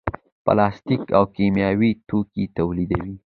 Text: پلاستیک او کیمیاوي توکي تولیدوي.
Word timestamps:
پلاستیک 0.45 1.03
او 1.17 1.23
کیمیاوي 1.35 1.91
توکي 2.07 2.43
تولیدوي. 2.57 3.15